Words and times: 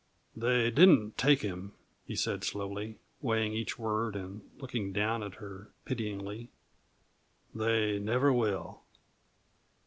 "They 0.35 0.71
didn't 0.71 1.15
take 1.15 1.41
him," 1.43 1.73
he 2.07 2.15
said 2.15 2.43
slowly, 2.43 2.97
weighing 3.21 3.53
each 3.53 3.77
word 3.77 4.15
and 4.15 4.41
looking 4.57 4.91
down 4.91 5.21
at 5.21 5.35
her 5.35 5.69
pityingly 5.85 6.49
"They 7.53 7.99
never 7.99 8.33
will. 8.33 8.81